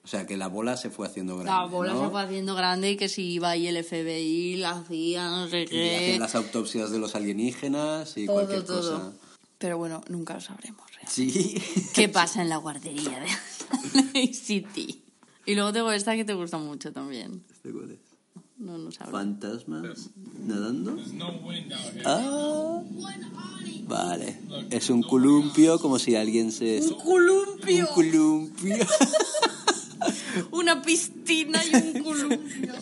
[0.04, 1.50] O sea, que la bola se fue haciendo grande.
[1.52, 2.04] La bola ¿no?
[2.04, 5.62] se fue haciendo grande y que si iba ahí el FBI, la hacía, no sé
[5.62, 5.96] Y qué.
[5.96, 8.98] hacen las autopsias de los alienígenas y todo, cualquier todo.
[8.98, 9.12] cosa.
[9.56, 10.82] Pero bueno, nunca lo sabremos.
[10.90, 11.10] realmente.
[11.10, 11.54] Sí.
[11.94, 15.02] ¿Qué pasa en la guardería de Lake City?
[15.46, 17.42] Y luego tengo esta que te gusta mucho también.
[17.50, 17.98] ¿Este cuál es?
[18.58, 19.10] No, no sabes.
[19.10, 20.10] ¿Fantasmas
[20.46, 20.96] nadando?
[22.04, 22.82] Ah,
[23.88, 24.38] vale.
[24.70, 26.80] Es un columpio como si alguien se...
[26.80, 27.86] ¡Un columpio!
[27.88, 28.76] Un columpio.
[30.50, 32.74] Una piscina y un columpio.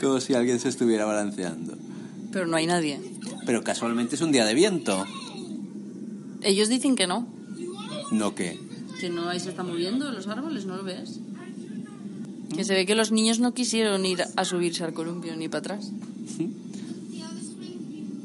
[0.00, 1.76] como si alguien se estuviera balanceando.
[2.32, 3.00] Pero no hay nadie.
[3.46, 5.04] Pero casualmente es un día de viento.
[6.42, 7.26] Ellos dicen que no.
[8.10, 8.58] ¿No qué?
[9.00, 11.20] Que no ahí se está moviendo los árboles, ¿no lo ves?
[12.54, 15.60] Que se ve que los niños no quisieron ir a subirse al columpio ni para
[15.60, 15.92] atrás.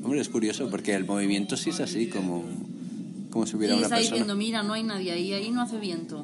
[0.03, 2.43] Hombre, es curioso porque el movimiento sí es así, como,
[3.29, 4.15] como si hubiera una está persona.
[4.15, 6.21] diciendo, mira, no hay nadie ahí, ahí no hace viento.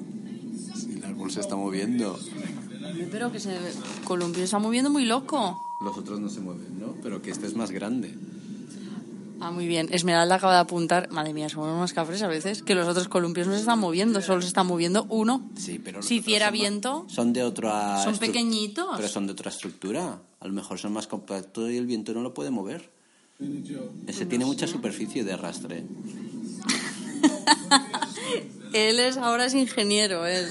[1.29, 2.19] Se está moviendo.
[3.11, 3.57] Pero que se
[4.03, 5.61] columpio se está moviendo muy loco.
[5.83, 6.95] Los otros no se mueven, ¿no?
[7.01, 8.13] Pero que este es más grande.
[9.43, 9.89] Ah, muy bien.
[9.91, 13.45] Esmeralda acaba de apuntar, madre mía, somos más cafres a veces, que los otros columpios
[13.45, 15.49] no se están moviendo, solo se está moviendo uno.
[15.57, 18.01] Sí, pero Si hiciera son viento, Son de otra...
[18.01, 18.87] Son pequeñitos.
[18.95, 20.21] Pero son de otra estructura.
[20.39, 22.89] A lo mejor son más compactos y el viento no lo puede mover.
[24.07, 25.83] Ese tiene mucha superficie de arrastre.
[28.73, 30.45] él es ahora es ingeniero, él.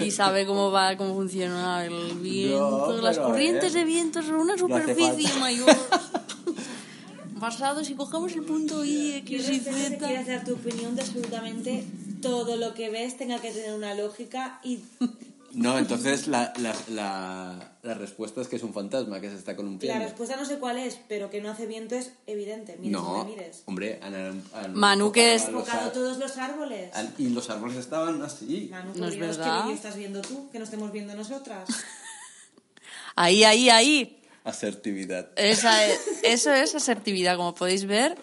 [0.00, 2.92] Y sabe cómo va, cómo funciona el viento.
[2.96, 5.38] No, Las corrientes eh, de viento son una superficie falta.
[5.40, 5.68] mayor.
[7.36, 9.98] Basado, si cogemos el punto I, X no y Z.
[9.98, 11.84] quieres dar tu opinión de absolutamente
[12.20, 14.80] todo lo que ves tenga que tener una lógica y
[15.52, 19.52] No, entonces la, la, la, la respuesta es que es un fantasma que se está
[19.52, 20.04] la columpiando.
[20.04, 22.76] respuesta no sé cuál es, pero que no hace viento es evidente.
[22.78, 23.62] Mires no, donde mires.
[23.66, 26.94] hombre, han, han Manu, que es- ar- todos los árboles.
[26.94, 28.68] han- y los árboles estaban así.
[28.70, 29.56] Manu, No es verdad.
[29.56, 30.48] ¿qué vídeo estás viendo tú?
[30.50, 31.68] Que no estemos viendo nosotras.
[33.16, 34.20] Ahí, ahí, ahí.
[34.44, 35.30] Asertividad.
[35.36, 38.16] Esa es- eso es asertividad, como podéis ver.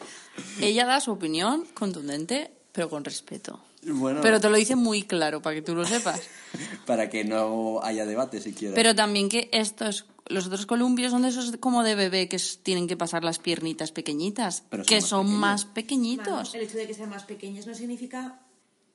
[0.62, 3.60] Ella da su opinión contundente, pero con respeto.
[3.86, 6.22] Bueno, Pero te lo dice muy claro, para que tú lo sepas.
[6.86, 8.74] para que no haya debate siquiera.
[8.74, 12.88] Pero también que estos, los otros columpios son de esos como de bebé que tienen
[12.88, 15.40] que pasar las piernitas pequeñitas, Pero son que más son pequeños.
[15.40, 16.56] más pequeñitos.
[16.56, 18.40] el hecho de que sean más pequeños no significa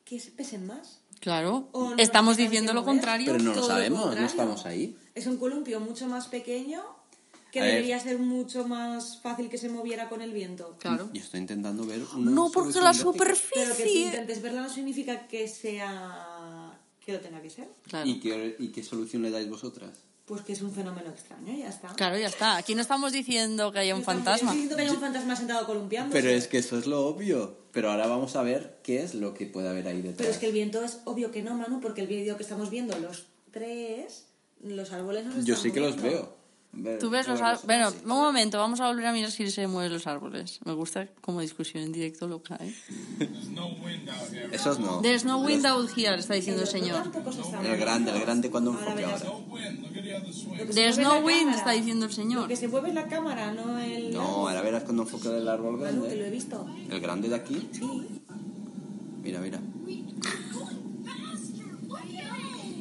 [0.04, 1.00] que se pesen más.
[1.20, 3.32] Claro, no estamos diciendo lo contrario.
[3.32, 4.96] Pero no lo todo lo sabemos, no estamos ahí.
[5.14, 6.82] Es un columpio mucho más pequeño
[7.50, 7.72] que A ver.
[7.74, 10.76] debería ser mucho más fácil que se moviera con el viento.
[10.78, 11.10] Claro.
[11.12, 13.10] Yo estoy intentando ver una No, porque la lógica.
[13.18, 14.02] Pero que tú superficie.
[14.06, 17.68] intentes verla no significa que sea que lo tenga que ser.
[17.88, 18.08] Claro.
[18.08, 19.90] ¿Y qué, ¿Y qué solución le dais vosotras?
[20.26, 21.88] Pues que es un fenómeno extraño, ya está.
[21.94, 22.56] Claro, ya está.
[22.56, 24.52] Aquí no estamos diciendo que haya un No estamos fantasma.
[24.52, 26.12] diciendo que haya un fantasma sentado columpiando.
[26.12, 27.58] Pero es que eso es lo obvio.
[27.72, 30.18] Pero ahora vamos a ver qué es lo que puede haber ahí detrás.
[30.18, 32.70] Pero es que el viento es obvio que no, Manu, porque el vídeo que estamos
[32.70, 34.26] viendo, los tres,
[34.62, 36.36] los árboles no se Yo están sí que los veo.
[36.72, 37.66] Ver- Tú ves los árboles.
[37.66, 40.60] Bueno, un momento, vamos a volver a mirar si se mueven los árboles.
[40.64, 42.72] Me gusta como discusión en directo loca, ¿eh?
[44.52, 45.00] Esos no.
[45.00, 47.10] There's no wind out here, está diciendo el señor.
[47.64, 49.24] El grande, el grande cuando enfoque ahora.
[50.72, 52.48] There's no wind, está diciendo el Lo señor.
[52.48, 54.12] que se mueve la cámara, no el...
[54.12, 56.30] No, ahora verás cuando enfoque el árbol Manu, que lo he grande.
[56.30, 56.66] visto.
[56.88, 57.68] El grande de aquí.
[57.72, 57.82] Sí.
[59.22, 59.60] Mira, mira.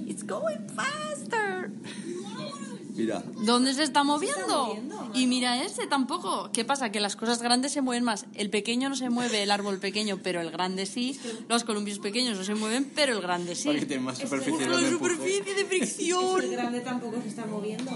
[0.08, 1.72] It's going faster.
[3.00, 3.24] Mira.
[3.46, 4.78] ¿Dónde se está moviendo?
[5.14, 6.50] y mira ese tampoco.
[6.54, 6.92] ¿Qué pasa?
[6.92, 8.26] Que las cosas grandes se mueven más.
[8.36, 11.20] El pequeño no se mueve, el árbol pequeño, pero el grande sí.
[11.48, 13.70] Los columpios pequeños no se mueven, pero el grande sí.
[13.70, 16.40] Porque tiene más superficie la superficie de Es fricción.
[16.40, 17.92] que el grande tampoco se está moviendo.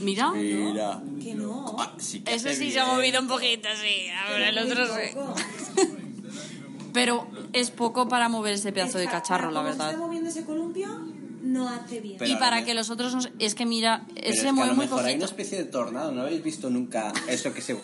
[0.00, 0.30] Mira.
[0.32, 1.02] Mira.
[1.22, 1.76] Que no.
[1.78, 4.06] Ah, sí que Ese sí se ha movido un poquito, sí.
[4.28, 5.90] Ahora el otro sí.
[6.92, 9.90] Pero es poco para mover ese pedazo de cacharro, la para cómo se verdad.
[9.90, 10.88] está moviendo ese columpio,
[11.56, 12.16] no hace bien.
[12.18, 13.20] Pero y para que los otros no...
[13.22, 15.26] se- Es que mira, Pero es se que a mueve lo muy mejor hay una
[15.26, 15.42] poquito.
[15.42, 16.12] especie de tornado.
[16.12, 17.76] ¿No habéis visto nunca eso que se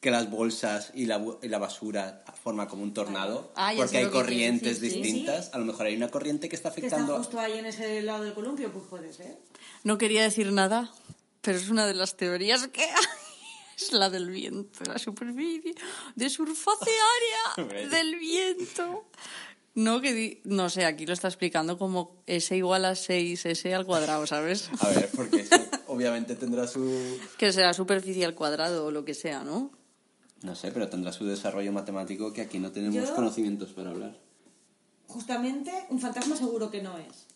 [0.00, 3.52] que las bolsas y la, y la basura forma como un tornado?
[3.56, 5.02] Ah, porque hay corrientes decir, sí.
[5.02, 5.50] distintas.
[5.54, 7.16] A lo mejor hay una corriente que está que está afectando.
[7.18, 9.38] justo ahí en ese lado del columpio, pues puede ser.
[9.82, 10.92] No quería decir nada,
[11.40, 12.90] pero es una de las teorías que hay.
[13.76, 15.74] Es la del viento, la superficie
[16.14, 16.90] de surface
[17.56, 17.78] Hombre.
[17.86, 19.04] área del viento.
[19.74, 23.84] No, que di- no sé, aquí lo está explicando como S igual a 6S al
[23.84, 24.70] cuadrado, ¿sabes?
[24.80, 25.56] A ver, porque eso
[25.88, 27.18] obviamente tendrá su.
[27.38, 29.72] Que será superficie al cuadrado o lo que sea, ¿no?
[30.42, 34.16] No sé, pero tendrá su desarrollo matemático que aquí no tenemos Yo- conocimientos para hablar.
[35.08, 37.26] Justamente, un fantasma seguro que no es.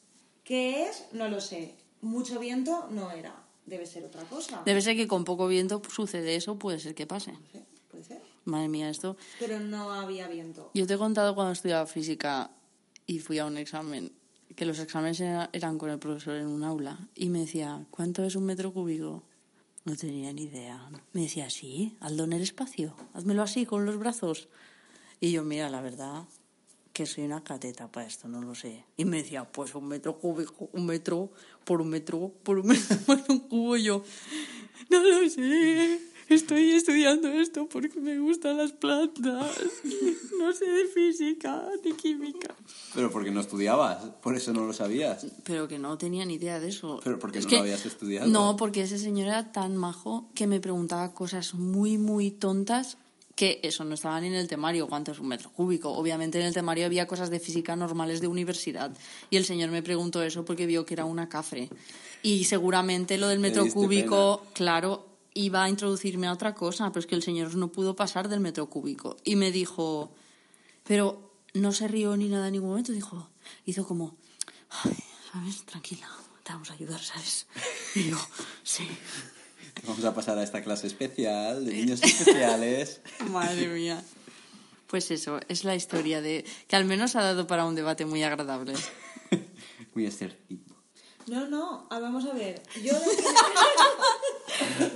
[0.44, 1.04] ¿Qué es?
[1.12, 1.74] No lo sé.
[2.00, 3.34] mucho viento no era.
[3.66, 4.62] Debe ser otra cosa.
[4.64, 7.32] Debe ser que con poco viento sucede eso, puede ser que pase.
[7.32, 8.22] No sé, puede ser.
[8.48, 9.16] Madre mía, esto.
[9.38, 10.70] Pero no había viento.
[10.74, 12.50] Yo te he contado cuando estudiaba física
[13.06, 14.10] y fui a un examen,
[14.56, 18.24] que los exámenes era- eran con el profesor en un aula y me decía, ¿cuánto
[18.24, 19.22] es un metro cúbico?
[19.84, 20.88] No tenía ni idea.
[21.12, 24.48] Me decía, sí, hazlo en el espacio, házmelo así, con los brazos.
[25.20, 26.24] Y yo, mira, la verdad,
[26.92, 28.84] que soy una cateta para esto, no lo sé.
[28.96, 31.30] Y me decía, pues un metro cúbico, un metro
[31.64, 33.76] por un metro por un metro por un cubo.
[33.76, 34.02] Y yo,
[34.90, 39.50] no lo sé, estoy estudiando esto porque me gustan las plantas.
[40.38, 42.54] No sé de física ni química.
[42.94, 45.26] Pero porque no estudiabas, por eso no lo sabías.
[45.44, 47.00] Pero que no tenía ni idea de eso.
[47.02, 48.28] Pero porque Es no que- lo habías estudiado.
[48.28, 52.98] No, porque ese señor era tan majo que me preguntaba cosas muy, muy tontas
[53.34, 55.90] que eso no estaba ni en el temario, cuánto es un metro cúbico.
[55.92, 58.90] Obviamente en el temario había cosas de física normales de universidad.
[59.30, 61.68] Y el señor me preguntó eso porque vio que era una cafre.
[62.22, 65.06] Y seguramente lo del metro cúbico, claro,
[65.38, 68.40] iba a introducirme a otra cosa, pero es que el señor no pudo pasar del
[68.40, 69.16] metro cúbico.
[69.24, 70.12] Y me dijo,
[70.84, 73.28] pero no se rió ni nada en ningún momento, dijo,
[73.64, 74.16] hizo como,
[74.70, 74.96] "Ay,
[75.32, 75.64] ¿sabes?
[75.64, 76.08] Tranquila,
[76.42, 77.46] te vamos a ayudar, ¿sabes?
[77.94, 78.18] Y yo,
[78.64, 78.86] sí.
[79.86, 83.00] Vamos a pasar a esta clase especial de niños especiales.
[83.30, 84.02] Madre mía.
[84.88, 88.24] Pues eso, es la historia de que al menos ha dado para un debate muy
[88.24, 88.74] agradable.
[89.94, 90.67] Muy escéptico.
[91.28, 92.62] No, no, ah, vamos a ver.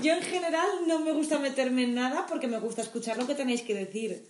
[0.03, 3.35] Yo, en general no me gusta meterme en nada porque me gusta escuchar lo que
[3.35, 4.27] tenéis que decir.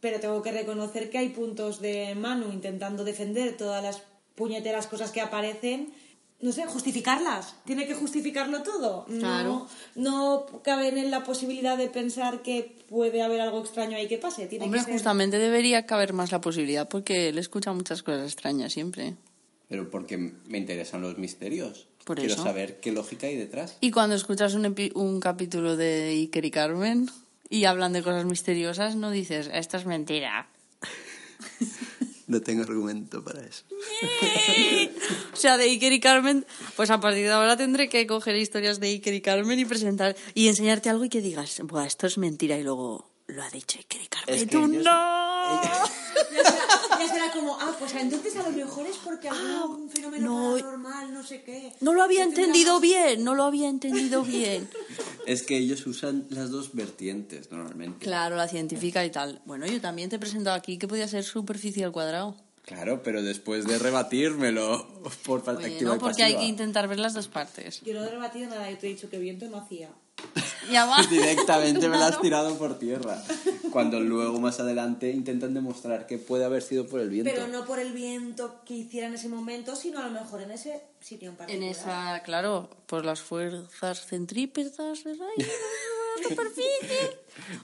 [0.00, 4.02] Pero tengo que reconocer que hay puntos de Manu intentando defender todas las
[4.34, 5.92] puñeteras cosas que aparecen.
[6.40, 7.54] No sé, justificarlas.
[7.64, 9.06] Tiene que justificarlo todo.
[9.08, 9.66] No- Claro.
[9.94, 14.46] No, caben en la posibilidad de pensar que puede haber algo extraño ahí que pase.
[14.46, 18.24] Tiene Hombre, que ser- justamente debería caber más la posibilidad porque él escucha muchas cosas
[18.26, 19.14] extrañas siempre.
[19.68, 21.86] Pero porque me interesan los misterios.
[22.04, 22.42] Por Quiero eso.
[22.42, 23.78] saber qué lógica hay detrás.
[23.80, 27.10] Y cuando escuchas un, epi- un capítulo de Iker y Carmen
[27.48, 30.48] y hablan de cosas misteriosas, no dices, esto es mentira.
[32.26, 33.64] No tengo argumento para eso.
[35.34, 38.80] O sea, de Iker y Carmen, pues a partir de ahora tendré que coger historias
[38.80, 42.16] de Iker y Carmen y presentar y enseñarte algo y que digas, Buah, esto es
[42.16, 44.34] mentira y luego lo ha dicho Iker y Carmen.
[44.36, 45.33] Es y que tú, ¡no!
[46.32, 50.26] Ya será, ya será como, ah, pues entonces a lo mejor es porque algún fenómeno
[50.26, 50.56] no.
[50.56, 51.72] paranormal, no sé qué.
[51.80, 54.68] No lo había tendrá entendido bien, no lo había entendido bien.
[55.26, 58.04] Es que ellos usan las dos vertientes normalmente.
[58.04, 59.40] Claro, la científica y tal.
[59.44, 62.36] Bueno, yo también te he presentado aquí que podía ser superficie al cuadrado.
[62.64, 64.86] Claro, pero después de rebatírmelo
[65.26, 67.80] por parte activa Bueno, y porque hay que intentar ver las dos partes.
[67.82, 69.90] Yo no he rebatido nada, yo te he dicho que viento no hacía.
[70.70, 71.02] Ya va.
[71.10, 72.22] Directamente me la has Claro.
[72.22, 73.22] tirado por tierra.
[73.70, 77.30] Cuando luego más adelante intentan demostrar que puede haber sido por el viento.
[77.34, 80.52] Pero no por el viento que hiciera en ese momento, sino a lo mejor en
[80.52, 81.70] ese sitio en En particular.
[81.70, 85.26] esa, claro, por las fuerzas centrípetas de la
[86.28, 87.18] superficie.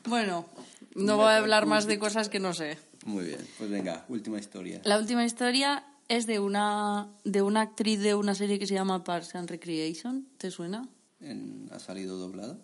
[0.05, 0.45] Bueno,
[0.95, 2.79] no voy a hablar más de cosas que no sé.
[3.05, 4.81] Muy bien, pues venga, última historia.
[4.85, 9.05] La última historia es de una, de una actriz de una serie que se llama
[9.05, 10.27] Parks and Recreation.
[10.39, 10.89] ¿Te suena?
[11.21, 12.59] En- ¿Ha salido doblada?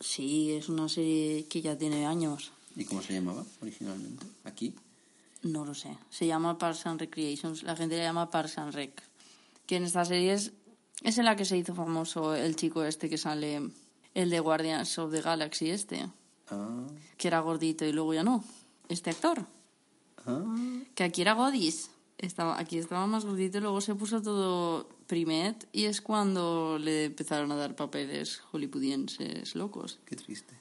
[0.00, 2.52] Sí, es una serie que ya tiene años.
[2.76, 4.24] ¿Y cómo se llamaba originalmente?
[4.44, 4.74] ¿Aquí?
[5.42, 5.96] No lo sé.
[6.10, 7.54] Se llama Parks and Recreation.
[7.62, 9.02] La gente le llama Parks and Rec.
[9.66, 10.52] Que en esta serie es,
[11.02, 13.60] es en la que se hizo famoso el chico este que sale,
[14.14, 16.06] el de Guardians of the Galaxy este,
[16.52, 16.86] Ah,
[17.16, 18.44] que era gordito y luego ya no.
[18.88, 19.46] Este actor,
[20.26, 20.56] ah.
[20.94, 21.90] que aquí era Godis.
[22.18, 27.06] Estaba, aquí estaba más gordito y luego se puso todo primet y es cuando le
[27.06, 29.98] empezaron a dar papeles hollywoodienses locos.
[30.04, 30.54] Qué triste.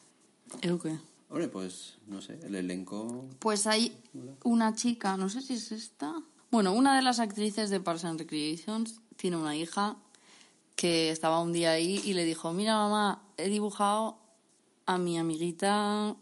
[0.61, 0.97] ¿El qué?
[1.29, 3.25] Hombre, pues no sé, el elenco.
[3.39, 3.95] Pues hay
[4.43, 6.13] una chica, no sé si es esta.
[6.49, 9.95] Bueno, una de las actrices de Parks and Recreations tiene una hija
[10.75, 14.17] que estaba un día ahí y le dijo, mira mamá, he dibujado
[14.85, 16.15] a mi amiguita...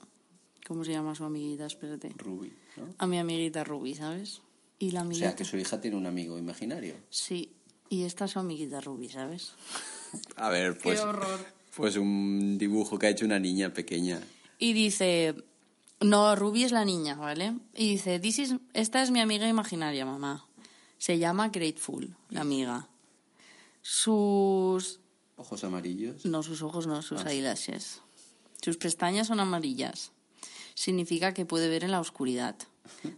[0.67, 1.65] ¿Cómo se llama su amiguita?
[1.65, 2.09] Espérate.
[2.17, 2.93] Ruby, ¿no?
[2.99, 4.41] A mi amiguita Ruby, ¿sabes?
[4.77, 6.93] Y la O sea, que su hija tiene un amigo imaginario.
[7.09, 7.51] Sí,
[7.89, 9.53] y esta es su amiguita Ruby, ¿sabes?
[10.35, 10.99] A ver, pues.
[10.99, 11.45] horror.
[11.75, 14.19] Pues un dibujo que ha hecho una niña pequeña.
[14.59, 15.35] Y dice,
[16.01, 17.55] no, Ruby es la niña, ¿vale?
[17.75, 20.45] Y dice, This is- esta es mi amiga imaginaria, mamá.
[20.97, 22.87] Se llama Grateful, la amiga.
[23.81, 24.99] Sus...
[25.37, 26.25] Ojos amarillos.
[26.25, 28.01] No, sus ojos no, Ah, sus eyelashes.
[28.61, 30.11] Sus pestañas son amarillas.
[30.75, 32.55] Significa que puede ver en la oscuridad.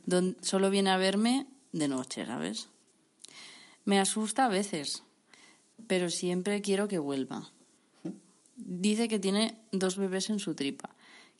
[0.06, 2.68] Don- solo viene a verme de noche, ¿sabes?
[3.86, 5.04] Me asusta a veces,
[5.88, 7.50] pero siempre quiero que vuelva.
[8.56, 10.90] Dice que tiene dos bebés en su tripa,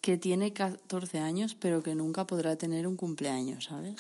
[0.02, 3.96] que tiene 14 años, pero que nunca podrá tener un cumpleaños, ¿sabes?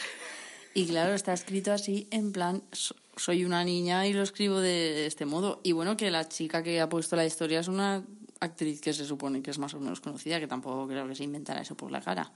[0.74, 5.06] Y claro, está escrito así en plan, so- soy una niña y lo escribo de
[5.06, 5.60] este modo.
[5.64, 8.04] Y bueno, que la chica que ha puesto la historia es una
[8.41, 11.23] actriz que se supone que es más o menos conocida, que tampoco creo que se
[11.23, 12.32] inventara eso por la cara.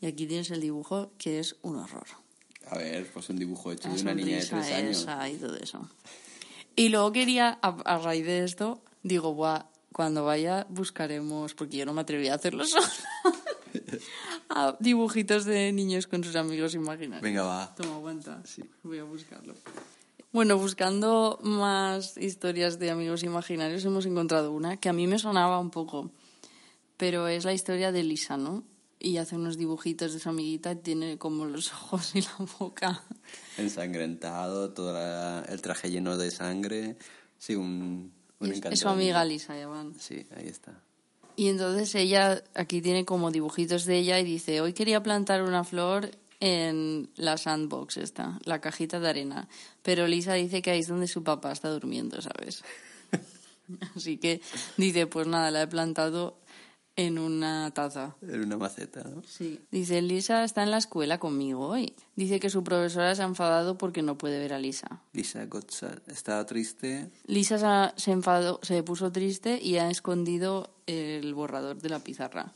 [0.00, 2.06] Y aquí tienes el dibujo que es un horror.
[2.70, 4.98] A ver, pues un dibujo hecho La de una niña de tres años.
[5.02, 5.88] esa y todo eso.
[6.76, 11.84] Y luego quería, a, a raíz de esto, digo, Buah, cuando vaya buscaremos, porque yo
[11.84, 12.86] no me atreví a hacerlo sola,
[14.48, 17.22] a dibujitos de niños con sus amigos imaginarios.
[17.22, 17.74] Venga, va.
[17.74, 18.42] Toma, aguanta.
[18.82, 19.54] Voy a buscarlo.
[20.32, 25.58] Bueno, buscando más historias de amigos imaginarios, hemos encontrado una que a mí me sonaba
[25.58, 26.10] un poco,
[26.96, 28.62] pero es la historia de Lisa, ¿no?
[29.00, 33.02] Y hace unos dibujitos de su amiguita y tiene como los ojos y la boca.
[33.58, 36.96] Ensangrentado, todo la- el traje lleno de sangre.
[37.38, 39.24] Sí, un, un es, es su amiga.
[39.24, 39.94] Lisa, llaman.
[39.98, 40.80] Sí, ahí está.
[41.34, 45.64] Y entonces ella aquí tiene como dibujitos de ella y dice, hoy quería plantar una
[45.64, 49.48] flor en la sandbox esta, la cajita de arena.
[49.82, 52.64] Pero Lisa dice que ahí es donde su papá está durmiendo, ¿sabes?
[53.96, 54.40] Así que
[54.76, 56.38] dice, pues nada, la he plantado
[56.96, 58.16] en una taza.
[58.20, 59.22] Era una maceta, ¿no?
[59.22, 59.60] Sí.
[59.70, 61.94] Dice, Lisa está en la escuela conmigo hoy.
[62.16, 65.02] Dice que su profesora se ha enfadado porque no puede ver a Lisa.
[65.12, 67.10] Lisa Gotza estaba triste.
[67.26, 72.52] Lisa se enfadó, se puso triste y ha escondido el borrador de la pizarra.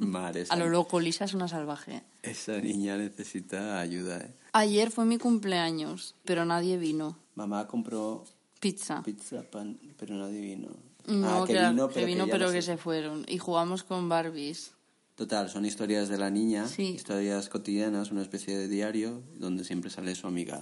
[0.00, 2.02] A lo loco, Lisa es una salvaje.
[2.22, 4.34] esa niña necesita ayuda, ¿eh?
[4.52, 7.18] Ayer fue mi cumpleaños, pero nadie vino.
[7.34, 8.24] Mamá compró
[8.60, 9.02] Pizza.
[9.02, 10.68] pizza, pan, pero nadie vino.
[11.06, 13.24] No, ah, que, vino, que pero, vino, ya pero no que se fueron.
[13.28, 14.72] Y jugamos con Barbies.
[15.16, 16.90] Total, son historias de la niña, Sí.
[16.90, 20.60] historias cotidianas, una especie de diario donde siempre sale su amiga,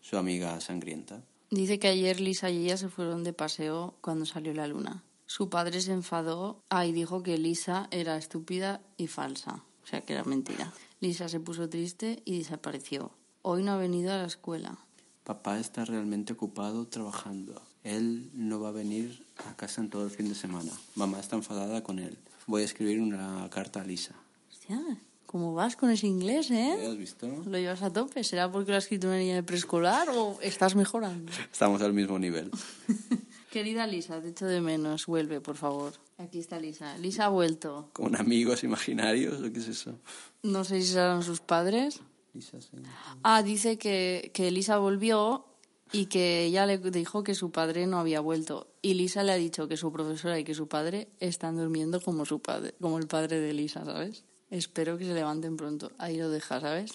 [0.00, 1.22] su amiga sangrienta.
[1.50, 5.04] Dice que ayer Lisa y ella se fueron de paseo cuando salió la luna.
[5.34, 9.64] Su padre se enfadó ah, y dijo que Lisa era estúpida y falsa.
[9.82, 10.70] O sea, que era mentira.
[11.00, 13.12] Lisa se puso triste y desapareció.
[13.40, 14.76] Hoy no ha venido a la escuela.
[15.24, 17.62] Papá está realmente ocupado trabajando.
[17.82, 20.70] Él no va a venir a casa en todo el fin de semana.
[20.96, 22.18] Mamá está enfadada con él.
[22.46, 24.14] Voy a escribir una carta a Lisa.
[24.50, 24.82] Hostia,
[25.24, 26.76] ¿cómo vas con ese inglés, eh?
[26.86, 27.26] ¿Has visto?
[27.46, 28.22] ¿Lo llevas a tope?
[28.22, 31.32] ¿Será porque lo has escrito una niña de preescolar o estás mejorando?
[31.50, 32.50] Estamos al mismo nivel.
[33.52, 35.04] Querida Lisa, te echo de menos.
[35.04, 35.92] Vuelve, por favor.
[36.16, 36.96] Aquí está Lisa.
[36.96, 37.90] Lisa ha vuelto.
[37.92, 39.98] ¿Con amigos imaginarios o qué es eso?
[40.42, 42.00] No sé si serán sus padres.
[42.32, 42.78] Lisa, sí.
[43.22, 45.44] Ah, dice que, que Lisa volvió
[45.92, 48.68] y que ella le dijo que su padre no había vuelto.
[48.80, 52.24] Y Lisa le ha dicho que su profesora y que su padre están durmiendo como
[52.24, 54.24] su padre, como el padre de Lisa, ¿sabes?
[54.48, 55.92] Espero que se levanten pronto.
[55.98, 56.92] Ahí lo deja, ¿sabes?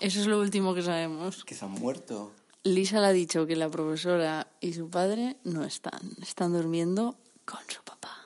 [0.00, 1.44] Eso es lo último que sabemos.
[1.44, 2.32] Que se han muerto.
[2.64, 7.60] Lisa le ha dicho que la profesora y su padre no están, están durmiendo con
[7.68, 8.16] su papá.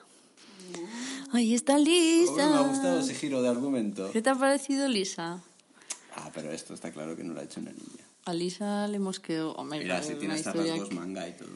[1.31, 2.49] Ahí está Lisa.
[2.49, 4.11] me ha gustado ese giro de argumento.
[4.11, 5.41] ¿Qué te ha parecido Lisa?
[6.15, 8.03] Ah, pero esto está claro que no lo ha hecho una niña.
[8.25, 9.51] A Lisa le mosqueó.
[9.53, 11.49] Hombre, Mira, es si tiene hasta rasgos que- manga y todo.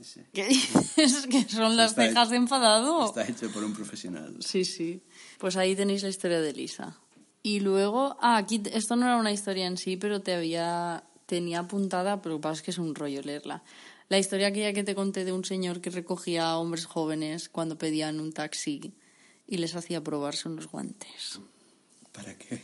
[0.00, 0.26] Ese.
[0.32, 1.26] ¿Qué dices?
[1.28, 3.06] Que son las Está cejas de enfadado.
[3.06, 4.36] Está hecho por un profesional.
[4.40, 5.02] Sí, sí.
[5.38, 6.98] Pues ahí tenéis la historia de Lisa.
[7.42, 11.60] Y luego, ah, aquí esto no era una historia en sí, pero te había tenía
[11.60, 13.62] apuntada, pero pasa es que es un rollo leerla.
[14.10, 17.78] La historia aquella que te conté de un señor que recogía a hombres jóvenes cuando
[17.78, 18.92] pedían un taxi
[19.46, 21.40] y les hacía probarse unos guantes.
[22.12, 22.60] ¿Para qué?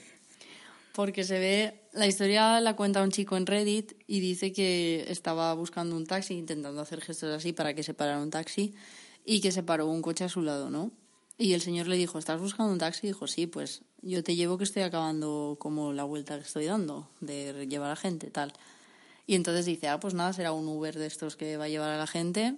[0.92, 5.54] Porque se ve, la historia la cuenta un chico en Reddit y dice que estaba
[5.54, 8.74] buscando un taxi, intentando hacer gestos así para que se parara un taxi
[9.24, 10.92] y que se paró un coche a su lado, ¿no?
[11.38, 13.06] Y el señor le dijo, ¿estás buscando un taxi?
[13.06, 16.66] Y dijo, sí, pues yo te llevo que estoy acabando como la vuelta que estoy
[16.66, 18.52] dando, de llevar a gente, tal.
[19.26, 21.90] Y entonces dice, ah, pues nada, será un Uber de estos que va a llevar
[21.90, 22.54] a la gente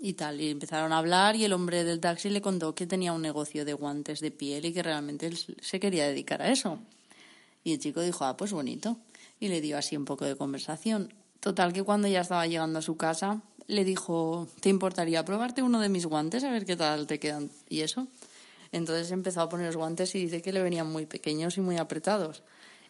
[0.00, 0.40] y tal.
[0.40, 3.64] Y empezaron a hablar y el hombre del taxi le contó que tenía un negocio
[3.64, 6.78] de guantes de piel y que realmente él se quería dedicar a eso.
[7.62, 8.96] Y el chico dijo, ah, pues bonito.
[9.38, 11.12] Y le dio así un poco de conversación.
[11.38, 15.80] Total que cuando ya estaba llegando a su casa, le dijo, ¿te importaría probarte uno
[15.80, 17.50] de mis guantes a ver qué tal te quedan?
[17.68, 18.08] Y eso.
[18.72, 21.76] Entonces empezó a poner los guantes y dice que le venían muy pequeños y muy
[21.76, 22.42] apretados.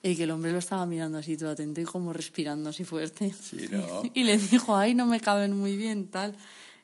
[0.03, 3.33] Y que el hombre lo estaba mirando así todo atento y como respirando así fuerte.
[3.33, 4.03] Sí, ¿no?
[4.15, 6.37] Y le dijo, ay, no me caben muy bien, tal.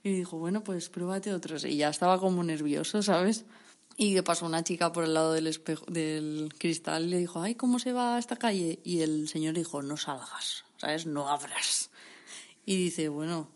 [0.03, 1.65] Y dijo, bueno, pues pruébate otros.
[1.65, 3.45] Y ya estaba como nervioso, ¿sabes?
[3.97, 7.41] Y que pasó una chica por el lado del espejo, del cristal y le dijo,
[7.41, 8.79] ay, ¿cómo se va a esta calle?
[8.85, 11.07] Y el señor dijo, no salgas, ¿sabes?
[11.07, 11.91] No abras.
[12.67, 13.49] Y dice, bueno,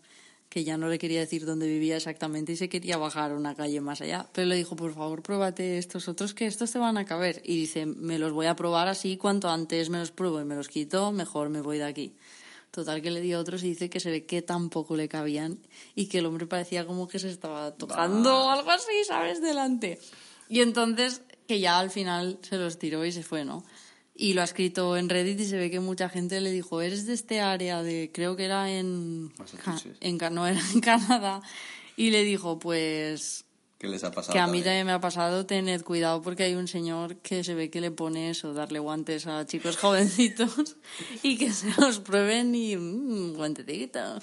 [0.51, 3.55] que ya no le quería decir dónde vivía exactamente y se quería bajar a una
[3.55, 4.27] calle más allá.
[4.33, 7.41] Pero le dijo, por favor, pruébate estos otros que estos te van a caber.
[7.45, 10.55] Y dice, me los voy a probar así, cuanto antes me los pruebo y me
[10.55, 12.15] los quito, mejor me voy de aquí.
[12.69, 15.57] Total que le dio otros y dice que se ve que tampoco le cabían
[15.95, 19.41] y que el hombre parecía como que se estaba tocando o algo así, ¿sabes?
[19.41, 19.99] Delante.
[20.49, 23.63] Y entonces que ya al final se los tiró y se fue, ¿no?
[24.21, 27.07] Y lo ha escrito en Reddit y se ve que mucha gente le dijo, eres
[27.07, 29.33] de este área de, creo que era en,
[29.99, 31.41] en, no, era en Canadá.
[31.97, 33.45] Y le dijo, pues,
[33.79, 34.33] ¿Qué les ha pasado?
[34.33, 34.63] que a mí también?
[34.63, 37.89] también me ha pasado, tened cuidado porque hay un señor que se ve que le
[37.89, 40.75] pone eso, darle guantes a chicos jovencitos
[41.23, 44.19] y que se los prueben y mmm, guantecito.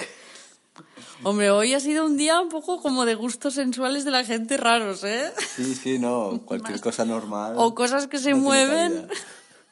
[1.24, 4.58] Hombre, hoy ha sido un día un poco como de gustos sensuales de la gente
[4.58, 5.32] raros, ¿eh?
[5.56, 6.40] Sí, sí, no.
[6.44, 7.54] Cualquier cosa normal.
[7.56, 9.08] O cosas que se no mueven.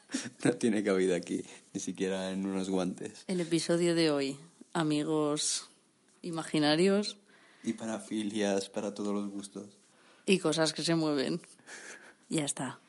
[0.43, 1.43] No tiene cabida aquí,
[1.73, 3.23] ni siquiera en unos guantes.
[3.27, 4.37] El episodio de hoy,
[4.73, 5.69] amigos
[6.21, 7.17] imaginarios
[7.63, 9.77] Y para filias, para todos los gustos.
[10.25, 11.41] y cosas que se mueven.
[12.29, 12.79] Ya está.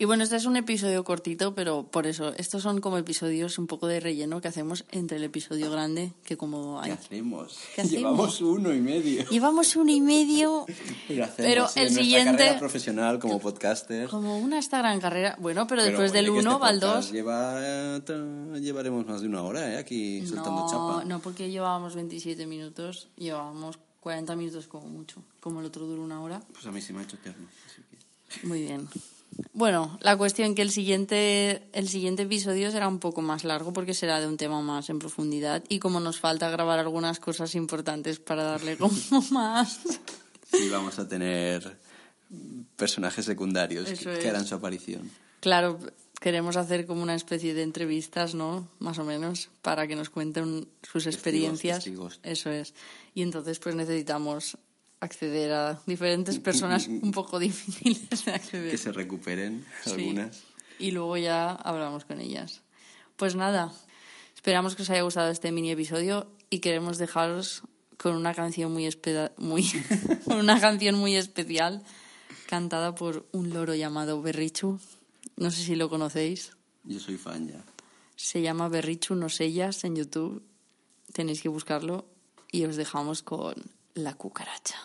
[0.00, 3.66] Y bueno, este es un episodio cortito, pero por eso, estos son como episodios un
[3.66, 6.96] poco de relleno que hacemos entre el episodio grande, que como ¿Qué hay...
[6.96, 7.58] hacemos?
[7.74, 7.98] ¿Qué hacemos?
[7.98, 9.28] Llevamos uno y medio.
[9.28, 10.66] Llevamos uno y medio,
[11.08, 14.08] Pero, hacemos, pero sí, el siguiente, carrera profesional como podcaster.
[14.08, 17.02] como una esta gran carrera, bueno, pero, Pero después del uno este va el podcast
[17.06, 17.12] dos.
[17.12, 19.78] Lleva, eh, llevaremos más de una hora, ¿eh?
[19.78, 21.04] Aquí soltando No, chapa.
[21.06, 26.22] no, porque llevábamos 27 minutos, llevábamos 40 minutos como mucho, como el otro duró una
[26.22, 26.40] hora.
[26.52, 27.48] Pues a mí se me ha hecho eterno.
[27.66, 27.82] así
[28.40, 28.86] que- Muy bien.
[29.52, 33.94] Bueno, la cuestión que el siguiente, el siguiente episodio será un poco más largo porque
[33.94, 38.18] será de un tema más en profundidad y como nos falta grabar algunas cosas importantes
[38.18, 38.94] para darle como
[39.30, 39.80] más...
[40.50, 41.78] Sí, vamos a tener
[42.76, 45.10] personajes secundarios Eso que, harán su aparición.
[45.40, 45.78] Claro,
[46.20, 48.68] queremos hacer como una especie de entrevistas, ¿no?
[48.78, 51.84] Más o menos, para que nos cuenten sus experiencias.
[51.84, 52.18] testigos.
[52.22, 52.74] Eso es.
[53.14, 54.56] Y entonces pues necesitamos
[55.00, 58.70] acceder a diferentes personas un poco difíciles de acceder.
[58.70, 59.90] Que se recuperen Sí.
[59.90, 60.42] algunas.
[60.78, 62.62] Y luego ya hablamos con ellas.
[63.16, 63.72] Pues nada,
[64.34, 67.62] esperamos que os haya gustado este mini episodio y queremos dejaros
[67.96, 68.88] con una canción muy,
[69.38, 69.68] muy
[70.26, 71.82] una canción muy especial
[72.46, 74.78] cantada por un loro llamado Berrichu.
[75.36, 76.52] No sé si lo conocéis.
[76.84, 77.64] Yo soy fan ya.
[78.16, 80.42] Se llama Berrichu No Sellas en YouTube.
[81.12, 82.06] Tenéis que buscarlo
[82.50, 83.54] y os dejamos con
[83.94, 84.76] La cucaracha.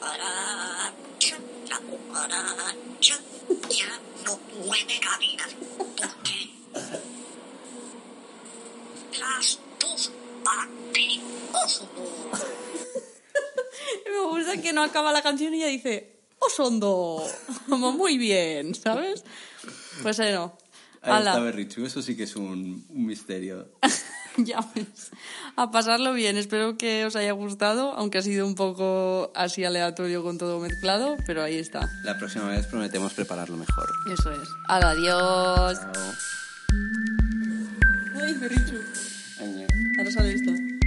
[0.00, 1.36] cucaracha,
[1.68, 3.18] la cucaracha
[3.68, 5.48] ya no puede caminar
[5.96, 6.50] porque
[9.18, 10.12] las dos
[14.06, 17.26] Me gusta que no acaba la canción y ella dice Osondo.
[17.68, 19.24] Como muy bien, ¿sabes?
[20.02, 20.56] Pues bueno.
[21.02, 21.30] Ahí Ala.
[21.30, 23.70] está Berrichu, eso sí que es un, un misterio.
[24.36, 25.10] ya ves.
[25.56, 26.36] A pasarlo bien.
[26.36, 31.16] Espero que os haya gustado, aunque ha sido un poco así aleatorio con todo mezclado,
[31.26, 31.88] pero ahí está.
[32.02, 33.88] La próxima vez prometemos prepararlo mejor.
[34.12, 34.48] Eso es.
[34.68, 35.78] Adiós.
[35.80, 35.92] Chao.
[38.22, 38.76] Ay, Berrichu.
[39.40, 39.66] Año.
[39.98, 40.79] Ahora sale esto.